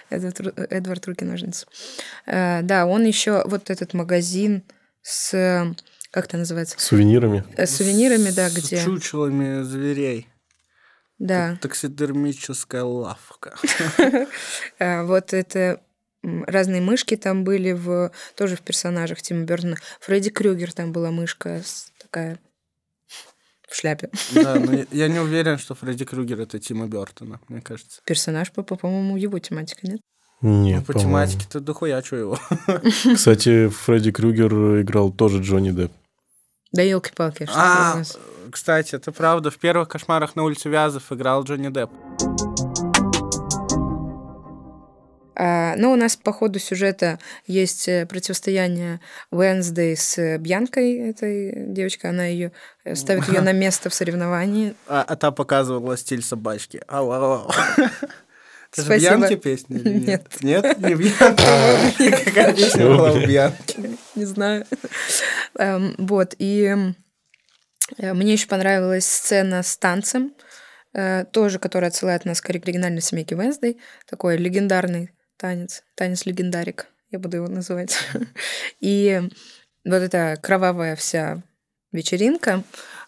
[0.10, 1.67] Эдвард Руки-ножницы.
[2.25, 4.63] Э, да, он еще вот этот магазин
[5.09, 5.75] с
[6.11, 6.79] как это называется?
[6.79, 7.43] Сувенирами.
[7.55, 8.77] С э, сувенирами, да, где.
[8.77, 10.27] С чучелами зверей.
[11.19, 11.57] Да.
[11.61, 13.55] Таксидермическая лавка.
[14.79, 15.81] Э, вот это
[16.23, 19.77] разные мышки там были в тоже в персонажах Тима Бертона.
[20.01, 21.61] Фредди Крюгер там была мышка
[21.99, 22.39] такая
[23.67, 24.09] в шляпе.
[24.31, 28.01] Да, но я не уверен, что Фредди Крюгер это Тима Бертона, мне кажется.
[28.05, 30.01] Персонаж, по-моему, его тематика, нет?
[30.41, 32.39] Нет, ну, по тематике-то дохуя что его.
[33.15, 35.91] Кстати, Фредди Крюгер играл тоже Джонни Депп.
[36.71, 38.04] Да елки-палки, что а,
[38.52, 39.52] кстати, это правда.
[39.52, 41.89] В первых кошмарах на улице Вязов играл Джонни Депп.
[45.36, 48.99] А, ну, у нас по ходу сюжета есть э, противостояние
[49.32, 52.10] Wednesday с Бьянкой, этой девочкой.
[52.10, 52.52] Она ее
[52.84, 54.75] э, ставит ее на место в соревновании.
[54.88, 56.82] А, а та показывала стиль собачки.
[56.88, 57.49] Ау,
[58.71, 60.27] Это же Бьянки песня или нет?
[60.41, 62.23] Нет, не Бьянки.
[62.25, 63.97] Какая песня была у Бьянки?
[64.15, 64.65] Не знаю.
[65.58, 66.75] Эм, вот, и
[67.97, 70.36] э, мне еще понравилась сцена с танцем,
[70.93, 73.79] э, тоже, которая отсылает нас к оригинальной семейке Венсдей.
[74.08, 77.97] Такой легендарный танец, танец-легендарик, я буду его называть.
[78.79, 79.21] И
[79.86, 81.41] вот эта кровавая вся
[81.91, 82.63] вечеринка,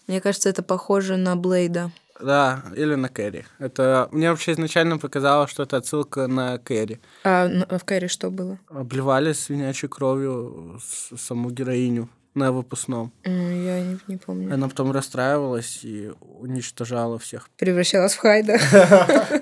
[0.08, 1.92] мне кажется, это похоже на Блейда.
[2.22, 3.46] Да, или на Кэрри.
[3.60, 7.00] Это мне вообще изначально показалось, что это отсылка на Кэрри.
[7.24, 8.60] А, а в Кэрри что было?
[8.70, 10.80] Обливали свинячей кровью
[11.18, 13.12] саму героиню на выпускном.
[13.26, 14.54] Я не, не помню.
[14.54, 17.50] Она потом расстраивалась и уничтожала всех.
[17.58, 18.58] Превращалась в Хайда.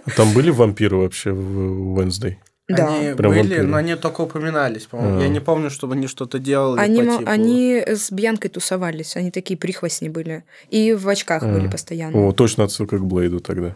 [0.16, 2.38] Там были вампиры вообще в Wednesday?
[2.70, 2.88] Да.
[2.94, 3.64] Они Прям были, вампиры.
[3.64, 5.20] но они только упоминались, по-моему.
[5.20, 5.24] А.
[5.24, 7.30] Я не помню, чтобы они что-то делали Они, по типу.
[7.32, 10.44] они с Бьянкой тусовались, они такие прихвостни были.
[10.70, 11.72] И в очках были А.
[11.72, 12.28] постоянно.
[12.28, 13.76] О, точно отсылка к Блейду тогда.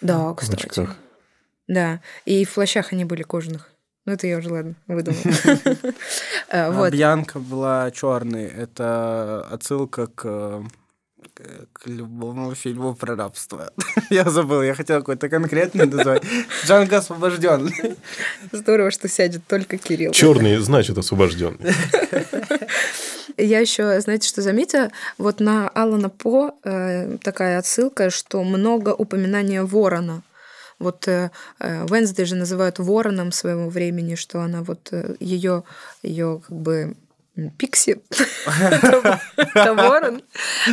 [0.00, 0.64] Да, В кстати.
[0.66, 0.96] очках.
[1.68, 2.00] Да.
[2.24, 3.68] И в плащах они были кожаных.
[4.06, 5.20] Ну, это я уже, ладно, выдумала.
[6.48, 6.92] Э, А Вот.
[6.92, 8.44] Бьянка была черной.
[8.46, 10.62] Это отсылка к
[11.72, 13.72] к- любому фильму про рабство.
[14.10, 16.22] Я забыл, я хотел какой-то конкретный назвать.
[16.66, 17.70] Джанго освобожден.
[18.52, 20.12] Здорово, что сядет только Кирилл.
[20.12, 21.58] Черный, значит, освобожден.
[23.36, 24.90] Я еще, знаете, что заметила?
[25.18, 30.22] Вот на Алана По э, такая отсылка, что много упоминания ворона.
[30.78, 35.62] Вот э, э, Венсдей же называют вороном своего времени, что она вот ее,
[36.02, 36.96] ее как бы
[37.58, 38.02] Пикси,
[39.54, 40.22] это ворон.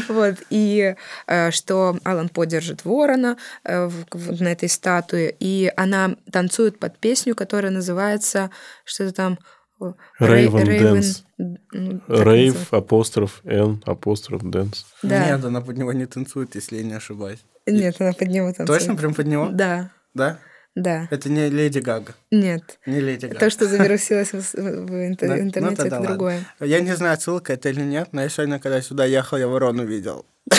[0.09, 0.35] Вот.
[0.49, 0.95] И
[1.27, 7.35] э, что Аллан По держит ворона э, на этой статуе, и она танцует под песню,
[7.35, 8.49] которая называется
[8.85, 9.39] что-то там...
[9.79, 11.23] о, Raven Rav- Dance.
[11.37, 14.85] ну, так Рейв, апостроф, N, апостроф, dance.
[15.03, 15.25] Да.
[15.29, 17.39] Нет, она под него не танцует, если я не ошибаюсь.
[17.65, 18.79] Нет, она под него танцует.
[18.79, 19.49] Точно прям под него?
[19.51, 20.39] Да, Да?
[20.83, 21.07] Да.
[21.11, 22.13] Это не Леди Гага.
[22.31, 22.79] Нет.
[22.85, 23.39] Не Леди Гага.
[23.39, 26.07] То, что завирусилось в, в интер- Ну, ну интернете, тогда это ладно.
[26.07, 26.39] другое.
[26.59, 29.83] Я не знаю, ссылка это или нет, но я сегодня, когда сюда ехал, я ворону
[29.85, 30.25] видел.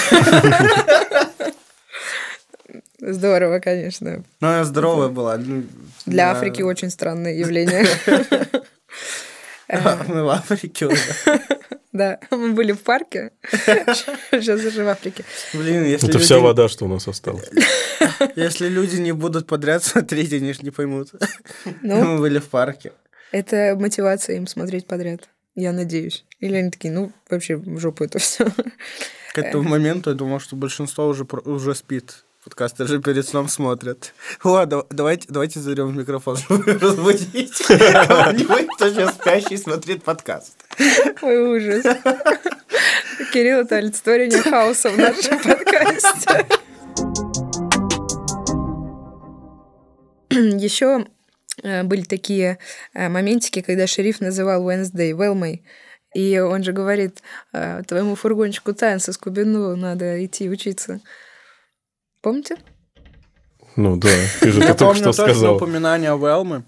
[3.01, 4.25] Здорово, конечно.
[4.41, 5.37] Но она здоровая была.
[5.39, 5.65] ну,
[6.07, 6.33] Для да.
[6.39, 7.87] Африки очень странное явление.
[10.09, 11.01] Мы в Африке уже.
[11.99, 13.33] Да, мы были в парке.
[14.31, 15.25] Сейчас уже в Африке.
[15.53, 17.51] Блин, если Это вся вода, что у нас осталась.
[18.37, 21.09] Если люди не будут подряд смотреть, они ж не поймут.
[21.83, 22.93] Ну, Мы были в парке.
[23.33, 25.29] это мотивация им смотреть подряд.
[25.57, 26.25] Я надеюсь.
[26.39, 28.45] Или они такие, ну, вообще в жопу это все.
[29.35, 32.25] К этому моменту я думал, что большинство уже, про- уже спит.
[32.45, 34.15] Подкасты же перед сном смотрят.
[34.45, 37.59] О, да- давайте, давайте зайдем в микрофон, чтобы разбудить.
[37.69, 40.55] Не будет, кто сейчас спящий смотрит подкаст.
[41.23, 41.85] Ой, ужас.
[43.33, 46.47] Кирилл, это олицетворение хаоса в нашем подкасте.
[50.59, 51.07] Еще
[51.63, 52.59] э, были такие
[52.95, 55.65] э, моментики, когда шериф называл Wednesday Велмой.
[56.15, 61.01] И он же говорит, э, твоему фургончику танца Скубину надо идти учиться.
[62.23, 62.57] Помните?
[63.77, 64.09] Ну да,
[64.41, 65.57] ты же Я только помню что сказал.
[65.57, 66.65] упоминание Велмы.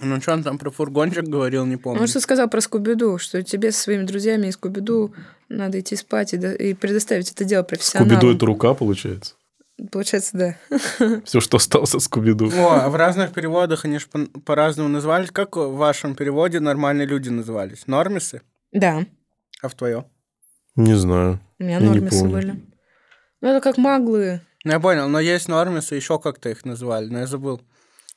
[0.00, 2.00] Ну, что он там про фургончик говорил, не помню.
[2.00, 5.14] Он что сказал про Скубиду, что тебе со своими друзьями и Скубиду
[5.48, 8.10] надо идти спать и, до- и предоставить это дело профессионалам.
[8.16, 9.34] Скубиду это рука, получается.
[9.92, 10.56] Получается, да.
[11.24, 12.46] Все, что осталось от Скубиду.
[12.46, 15.30] О, а в разных переводах они же по- по-разному назывались.
[15.30, 17.86] Как в вашем переводе нормальные люди назывались?
[17.86, 18.42] Нормисы?
[18.72, 19.04] Да,
[19.62, 20.06] А в твоем?
[20.76, 21.40] Не знаю.
[21.60, 22.32] у меня Я не нормисы помню.
[22.32, 22.64] были.
[23.40, 24.40] Ну, это как маглы.
[24.64, 27.60] Ну, я понял, но есть нормисы, еще как-то их называли, но я забыл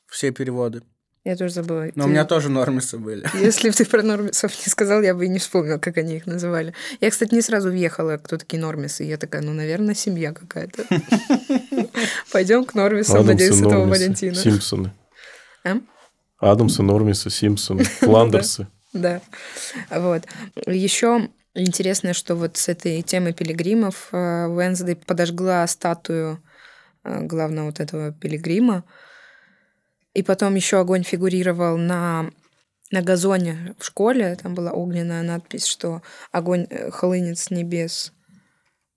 [0.08, 0.82] все переводы.
[1.24, 1.88] Я тоже забыла.
[1.96, 3.28] Но Ты- у меня тоже нормисы были.
[3.40, 6.26] Если бы ты про нормисов не сказал, я бы и не вспомнила, как они их
[6.26, 6.74] называли.
[7.02, 9.04] Я, кстати, не сразу въехала, кто такие нормисы.
[9.04, 10.86] Я такая, ну, наверное, семья какая-то.
[12.32, 14.36] Пойдем к нормисам на День Адамсы, Святого Нормисы, Валентина.
[14.36, 14.94] Симпсоны.
[15.66, 15.78] А?
[16.40, 18.68] Адамсы, Нормисы, Симпсоны, Фландерсы.
[18.94, 19.22] Да.
[19.90, 20.24] Вот.
[20.66, 26.42] Еще интересно, что вот с этой темой пилигримов э, Уэнсдей подожгла статую
[27.04, 28.84] э, главного вот этого пилигрима.
[30.18, 32.32] И потом еще огонь фигурировал на,
[32.90, 34.36] на газоне в школе.
[34.42, 36.02] Там была огненная надпись, что
[36.32, 38.14] огонь э, хлынет с небес.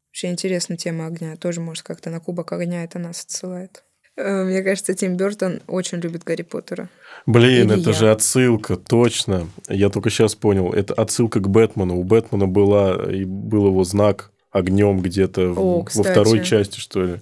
[0.08, 1.36] Вообще интересная тема огня.
[1.36, 3.84] Тоже, может, как-то на кубок огня это нас отсылает.
[4.16, 6.88] Э, Мне кажется, Тим Бертон очень любит Гарри Поттера.
[7.26, 7.96] Блин, Или это я.
[7.96, 9.46] же отсылка, точно.
[9.68, 10.72] Я только сейчас понял.
[10.72, 11.98] Это отсылка к Бэтмену.
[11.98, 16.08] У Бэтмена была, и был его знак огнем где-то в- О, во кстати.
[16.12, 17.20] второй части, что ли.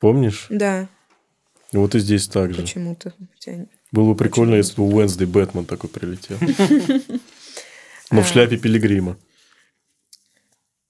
[0.00, 0.48] Помнишь?
[0.50, 0.88] Да,
[1.76, 2.62] Вот и здесь так же.
[2.62, 3.12] почему-то.
[3.92, 6.36] Было бы прикольно, если бы у Уэнсдей Бэтмен такой прилетел.
[8.10, 8.28] Но в А.
[8.28, 9.16] шляпе пилигрима.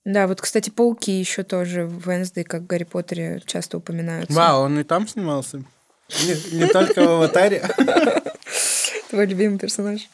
[0.04, 4.32] Да, вот, кстати, пауки еще тоже в Венсдей, как в Гарри Поттере, часто упоминаются.
[4.36, 5.64] Вау, он и там снимался?
[6.24, 7.64] Не, не только в аватаре.
[9.10, 10.08] Твой любимый персонаж.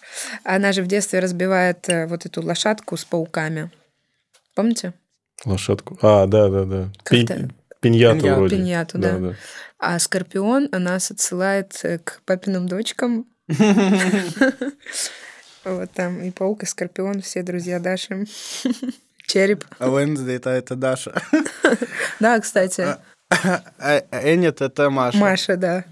[0.44, 3.70] Она же в детстве разбивает э, вот эту лошадку с пауками.
[4.54, 4.94] Помните?
[5.44, 5.98] Лошадку.
[6.00, 6.92] А, да, да, да.
[7.02, 7.48] Как-то
[7.82, 8.56] Пиньяту Пинья- вроде.
[8.56, 9.34] пиньяту, да.
[9.78, 13.26] А Скорпион нас отсылает к папиным дочкам.
[15.64, 18.24] Вот там и паук, и Скорпион, все друзья Даши.
[19.26, 19.64] Череп.
[19.78, 21.14] А Венсдей это, это Даша.
[22.18, 22.96] Да, кстати,
[23.30, 25.18] А Эннет это Маша.
[25.18, 25.84] Маша, да.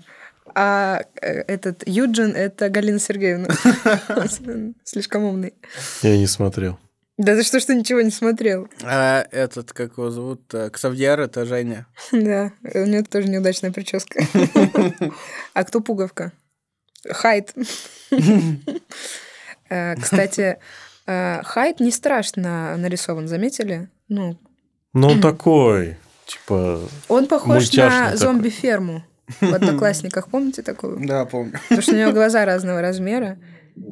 [0.54, 3.48] А э, этот Юджин— это Галина Сергеевна.
[4.84, 5.54] Слишком умный.
[6.02, 6.78] Я не смотрел.
[7.20, 8.66] Да за что, что ничего не смотрел?
[8.82, 10.40] А этот, как его зовут?
[10.54, 11.86] э, Ксавьер, это Женя.
[12.12, 14.22] Да, у нее тоже неудачная прическа.
[15.54, 16.32] А кто пуговка?
[17.08, 17.54] Хайд.
[19.72, 20.56] Э, Кстати,
[21.06, 23.88] э, Хайд не страшно нарисован, заметили?
[24.08, 24.36] Ну,
[24.94, 26.80] Ну, он такой, типа...
[27.06, 29.04] он похож на зомби-ферму.
[29.40, 31.06] В «Одноклассниках», помните такую?
[31.06, 31.60] Да, помню.
[31.68, 33.38] Потому что у него глаза разного размера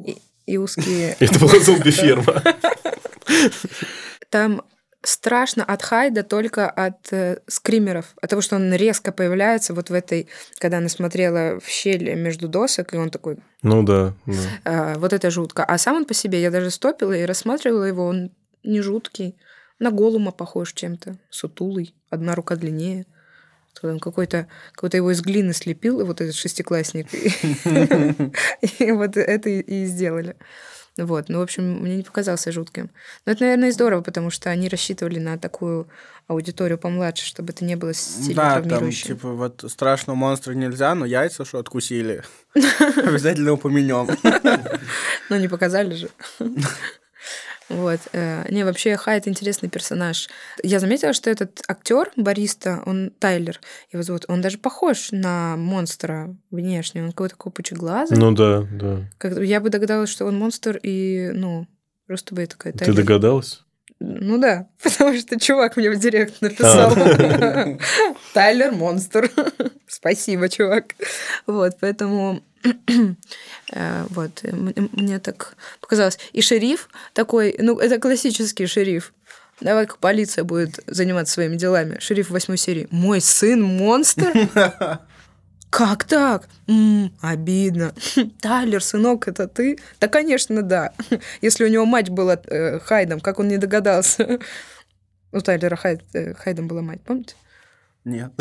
[0.05, 1.15] и, и узкие.
[1.19, 2.43] Это была зомби-ферма.
[4.29, 4.63] Там
[5.01, 9.93] страшно от Хайда только от э, скримеров, от того, что он резко появляется вот в
[9.93, 10.27] этой,
[10.59, 14.33] когда она смотрела в щель между досок, и он такой, Ну да, да.
[14.65, 15.63] э, вот это жутко.
[15.63, 18.31] А сам он по себе, я даже стопила и рассматривала его, он
[18.63, 19.37] не жуткий,
[19.79, 23.05] на голума похож чем-то, сутулый, одна рука длиннее.
[23.81, 27.07] Он какой-то, какой-то его из глины слепил, вот этот шестиклассник.
[28.79, 30.35] И вот это и- и сделали.
[31.05, 32.89] Вот, ну, в общем, мне не показался жутким.
[33.25, 35.87] Но это, наверное, и здорово, потому что они рассчитывали на такую
[36.27, 41.05] аудиторию помладше, чтобы это не было сильно Да, там, типа, вот страшного монстра нельзя, но
[41.05, 44.07] яйца, что откусили, обязательно упомянем.
[45.29, 46.09] Но не показали же.
[47.69, 47.99] Вот.
[48.13, 50.27] э, Не, вообще Хайд интересный персонаж.
[50.63, 53.59] Я заметила, что этот актер, бариста, он Тайлер,
[53.91, 57.03] его зовут, он даже похож на монстра внешне.
[57.03, 58.17] Он какой-то такой пучеглазый.
[58.17, 59.01] Ну да, да.
[59.17, 61.67] Как- Я бы догадалась, что он монстр, и, ну,
[62.07, 62.95] просто бы я такая Ты Тайлер.
[62.95, 63.61] догадалась?
[64.01, 66.91] Ну да, потому что чувак мне в директ написал.
[68.33, 69.29] Тайлер монстр.
[69.87, 70.95] Спасибо, чувак.
[71.47, 72.41] Вот, поэтому
[74.09, 76.19] вот, э, мне так показалось.
[76.33, 79.13] И шериф такой, ну, это классический шериф.
[79.61, 81.99] Давай-ка полиция будет заниматься своими делами.
[81.99, 82.87] Шериф восьмой серии.
[82.91, 84.31] Мой сын монстр?
[85.69, 86.47] Как так?
[86.67, 87.93] М, обидно.
[88.41, 89.77] Тайлер, сынок, это ты?
[89.99, 90.93] Да, конечно, да.
[91.41, 94.39] Если у него мать была э, Хайдом, как он не догадался?
[95.31, 97.35] У Тайлера Хайд, э, Хайдом была мать, помните?
[98.05, 98.31] Нет.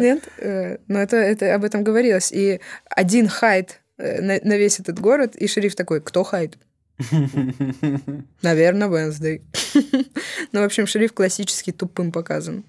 [0.00, 0.28] Нет?
[0.38, 2.32] Э, Но это, это об этом говорилось.
[2.32, 6.58] И один Хайд э, на, на весь этот город, и шериф такой, кто Хайд?
[8.42, 9.42] Наверное, Венсдей.
[10.52, 12.64] Ну, в общем, шериф классический тупым показан.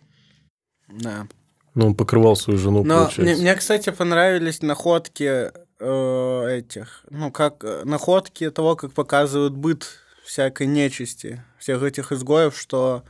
[0.88, 1.28] Да.
[1.76, 3.42] Ну, он покрывал свою жену, Но мне, получается.
[3.42, 9.86] мне, кстати, понравились находки э, этих, ну, как э, находки того, как показывают быт
[10.24, 13.04] всякой нечисти, всех этих изгоев, что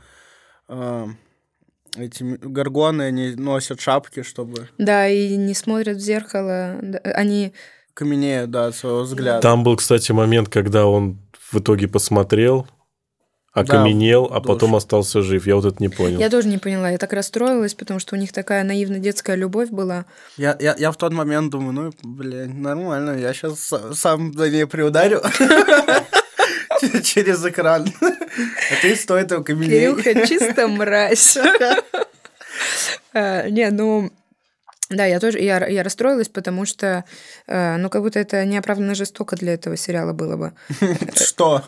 [0.68, 1.06] э,
[1.96, 6.76] эти горгоны, они носят шапки, чтобы Да, и не смотрят в зеркало.
[6.82, 7.52] Да, Они...
[7.94, 9.40] каменеют, да, от своего взгляда.
[9.40, 11.18] Там был, кстати, момент, когда он
[11.50, 12.66] в итоге посмотрел,
[13.52, 14.46] окаменел, а душ.
[14.46, 15.46] потом остался жив.
[15.46, 16.20] Я вот это не понял.
[16.20, 16.90] Я тоже не поняла.
[16.90, 20.04] Я так расстроилась, потому что у них такая наивно детская любовь была.
[20.36, 24.66] Я, я, я в тот момент думаю, ну, блин, нормально, я сейчас сам за ней
[24.66, 25.22] приударю
[27.02, 27.86] через экран.
[28.36, 29.80] А ты стой там каменей.
[29.80, 31.38] Кирюха чисто мразь.
[33.12, 34.10] А, Не, ну...
[34.88, 37.04] Да, я тоже, я, я расстроилась, потому что,
[37.48, 40.52] э, ну, как будто это неоправданно жестоко для этого сериала было бы.
[41.16, 41.64] Что?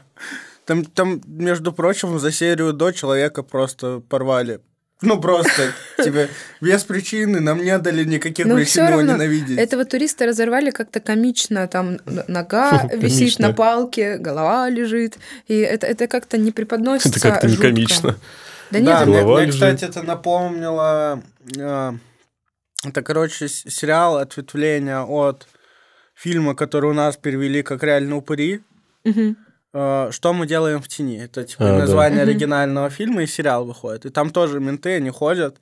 [0.67, 4.61] Там, там, между прочим, за серию до человека просто порвали.
[5.01, 6.29] Ну, просто, тебе
[6.61, 9.57] без причины нам не дали никаких Но причин его ненавидеть.
[9.57, 11.69] этого туриста разорвали как-то комично.
[11.69, 15.19] Там нога висит на палке, голова лежит.
[15.47, 17.69] И это, это как-то не преподносится Это как-то не жутко.
[17.69, 18.17] комично.
[18.73, 19.55] Да нет, да, Голова мне, лежит.
[19.55, 21.23] кстати, это напомнило...
[21.57, 21.93] э,
[22.85, 25.47] это, короче, сериал ответвление от
[26.15, 28.63] фильма, который у нас перевели как «Реально упыри».
[29.05, 29.37] Мгм.
[29.75, 31.19] Э, Что мы делаем в тени?
[31.23, 31.79] Это типа А, да.
[31.79, 32.31] название Мгм.
[32.31, 34.07] оригинального фильма, и сериал выходит.
[34.07, 35.59] И там тоже менты, они ходят,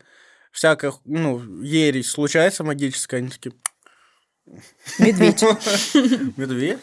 [0.52, 3.52] всякая, ну, ересь случается магическая, они такие,
[4.98, 5.42] Медведь.
[6.36, 6.78] медведь?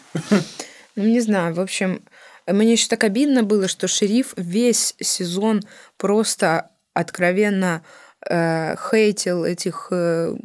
[0.95, 2.03] Ну, не знаю, в общем,
[2.45, 5.61] мне еще так обидно было, что шериф весь сезон
[5.97, 7.83] просто откровенно
[8.29, 10.35] э, хейтил этих э,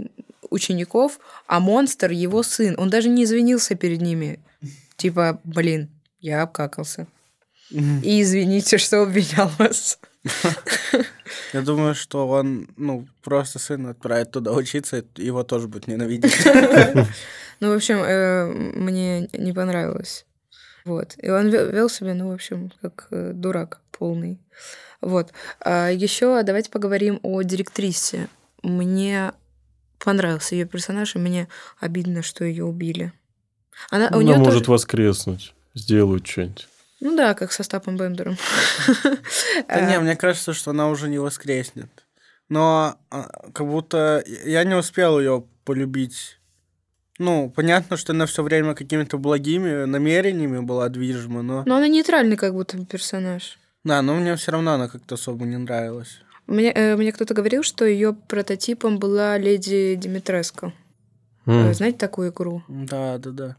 [0.48, 2.76] учеников, а монстр его сын.
[2.78, 4.40] Он даже не извинился перед ними.
[4.96, 5.90] Типа, блин,
[6.20, 7.06] я обкакался.
[7.70, 9.98] И извините, что обвинял вас.
[11.52, 16.34] Я думаю, что он, ну, просто сына отправит туда учиться, его тоже будет ненавидеть.
[17.60, 20.26] Ну, в общем, э, мне не понравилось.
[20.84, 21.14] Вот.
[21.18, 24.38] И он вел себя, ну, в общем, как э, дурак полный.
[25.00, 25.32] Вот.
[25.60, 28.28] А еще давайте поговорим о директрисе.
[28.62, 29.32] Мне
[29.98, 31.48] понравился ее персонаж, и мне
[31.80, 33.12] обидно, что ее убили.
[33.90, 34.70] Она, Она у может тоже...
[34.70, 36.68] воскреснуть, сделают что-нибудь.
[37.00, 38.36] Ну да, как со Стапом Бендером.
[39.68, 41.88] Да не, мне кажется, что она уже не воскреснет.
[42.48, 46.38] Но а, как будто я не успел ее полюбить.
[47.18, 51.64] Ну, понятно, что она все время какими-то благими намерениями была движима, но...
[51.66, 53.58] Но она нейтральный как будто персонаж.
[53.84, 56.20] Да, но мне все равно она как-то особо не нравилась.
[56.46, 60.72] Мне, э, мне кто-то говорил, что ее прототипом была леди Димитреско.
[61.46, 61.74] Mm.
[61.74, 62.62] Знаете такую игру?
[62.68, 63.56] Да, да, да.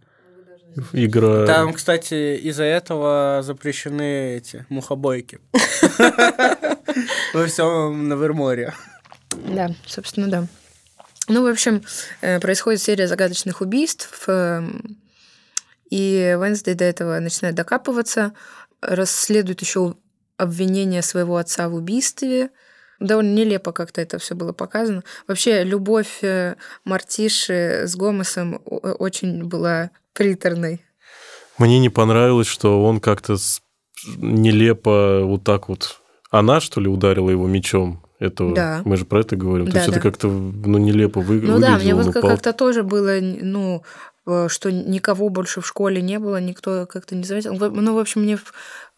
[0.94, 1.46] Игра.
[1.46, 5.40] Там, кстати, из-за этого запрещены эти мухобойки.
[7.34, 8.74] Во всем Наверморе.
[9.36, 10.48] Да, собственно, да.
[11.28, 11.84] Ну, в общем,
[12.22, 14.98] э, происходит серия загадочных убийств, эм,
[15.90, 18.34] и Венсдей до этого начинает докапываться,
[18.82, 19.96] расследует еще
[20.38, 22.50] обвинение своего отца в убийстве.
[23.00, 25.04] Довольно нелепо как-то это все было показано.
[25.28, 30.82] Вообще, любовь э, Мартиши с Гомесом очень была приторной.
[31.58, 33.36] Мне не понравилось, что он как-то
[34.18, 36.02] нелепо вот так вот...
[36.32, 38.04] Она, что ли, ударила его мечом?
[38.20, 38.54] этого.
[38.54, 38.82] Да.
[38.86, 39.66] Мы же про это говорим.
[39.66, 39.96] Да, То есть да.
[39.96, 41.56] это как-то ну, нелепо вы, ну, выглядело.
[41.56, 43.84] Ну да, мне вот как-то тоже было, ну,
[44.28, 47.56] э, что никого больше в школе не было, никто как-то не заметил.
[47.56, 48.38] Ну, в общем, мне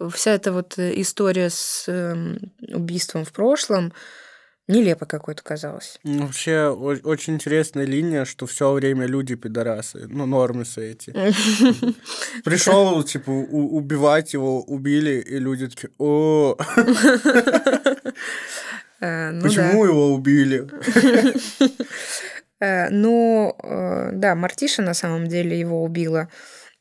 [0.10, 3.94] вся эта вот история с эм, убийством в прошлом,
[4.72, 6.00] нелепо какой-то казалось.
[6.04, 11.12] Ну, вообще, очень интересная линия, что все время люди пидорасы, ну, нормисы эти.
[12.44, 16.56] Пришел, типа, убивать его, убили, и люди такие, о
[19.02, 20.68] э, ну Почему его убили?
[22.64, 26.30] Э, ну, э, да, Мартиша на самом деле его убила.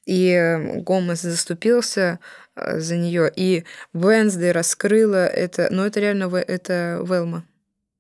[0.05, 0.37] И
[0.85, 2.19] Гомес заступился
[2.55, 3.65] за нее, и
[3.95, 5.69] Венсдей раскрыла это.
[5.71, 7.47] Но это реально это Велма.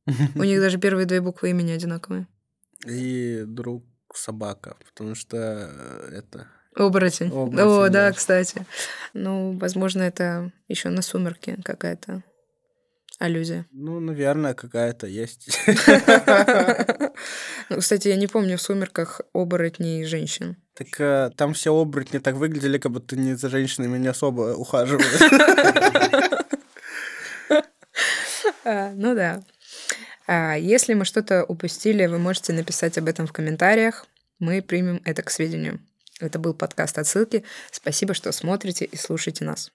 [0.34, 2.26] У них даже первые две буквы имени одинаковые.
[2.86, 3.84] И друг
[4.14, 6.48] собака, потому что э, это...
[6.74, 7.28] Оборотень.
[7.28, 8.66] Оборотень О, да, да, кстати.
[9.12, 12.22] Ну, возможно, это еще на сумерки какая-то
[13.20, 13.66] аллюзия.
[13.70, 15.48] Ну, наверное, какая-то есть.
[17.68, 20.56] Ну, кстати, я не помню в «Сумерках» оборотней женщин.
[20.74, 25.06] Так э, там все оборотни так выглядели, как будто не за женщинами не особо ухаживают.
[28.64, 29.42] А, ну да.
[30.26, 34.06] А, если мы что-то упустили, вы можете написать об этом в комментариях.
[34.38, 35.80] Мы примем это к сведению.
[36.20, 37.44] Это был подкаст «Отсылки».
[37.70, 39.72] Спасибо, что смотрите и слушаете нас.